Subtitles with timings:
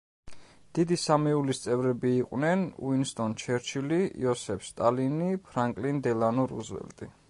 [0.77, 7.17] დიდი სამეულის წევრები იყვნენ: უინსტონ ჩერჩილი, იოსებ სტალინი, ფრანკლინ დელანო რუზველტი.